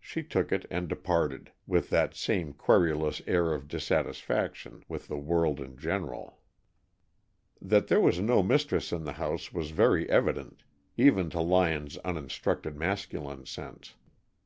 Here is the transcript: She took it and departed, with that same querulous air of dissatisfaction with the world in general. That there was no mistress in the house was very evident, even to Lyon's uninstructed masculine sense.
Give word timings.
She 0.00 0.22
took 0.22 0.50
it 0.50 0.64
and 0.70 0.88
departed, 0.88 1.52
with 1.66 1.90
that 1.90 2.14
same 2.14 2.54
querulous 2.54 3.20
air 3.26 3.52
of 3.52 3.68
dissatisfaction 3.68 4.82
with 4.88 5.08
the 5.08 5.18
world 5.18 5.60
in 5.60 5.76
general. 5.76 6.40
That 7.60 7.88
there 7.88 8.00
was 8.00 8.18
no 8.18 8.42
mistress 8.42 8.92
in 8.92 9.04
the 9.04 9.12
house 9.20 9.52
was 9.52 9.72
very 9.72 10.08
evident, 10.08 10.62
even 10.96 11.28
to 11.28 11.42
Lyon's 11.42 11.98
uninstructed 11.98 12.76
masculine 12.78 13.44
sense. 13.44 13.94